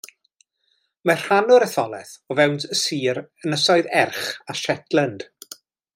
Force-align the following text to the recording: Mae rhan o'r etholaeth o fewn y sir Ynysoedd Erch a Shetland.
Mae 1.09 1.17
rhan 1.23 1.51
o'r 1.57 1.65
etholaeth 1.65 2.15
o 2.35 2.39
fewn 2.39 2.57
y 2.77 2.79
sir 2.81 3.19
Ynysoedd 3.23 3.93
Erch 4.03 4.27
a 4.55 4.57
Shetland. 4.63 5.29